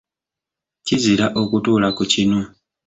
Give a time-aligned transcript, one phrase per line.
[0.85, 2.39] Kizira okutuula ku kinu.